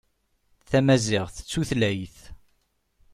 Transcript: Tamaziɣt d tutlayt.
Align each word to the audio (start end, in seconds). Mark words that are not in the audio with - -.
Tamaziɣt 0.69 1.35
d 1.39 1.45
tutlayt. 1.51 2.17